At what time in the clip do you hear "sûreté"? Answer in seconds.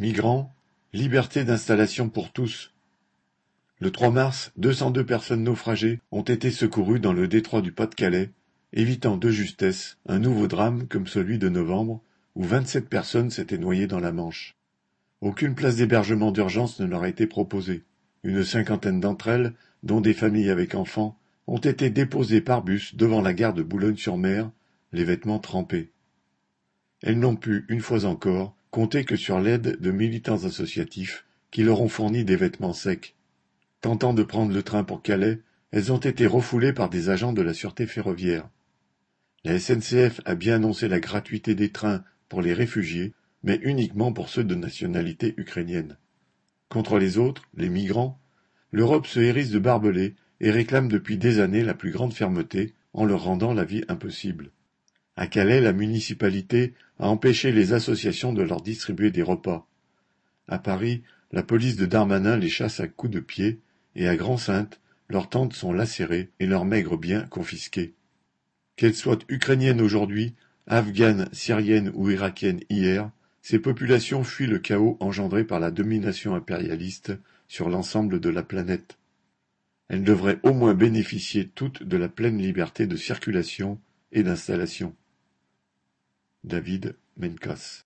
37.54-37.86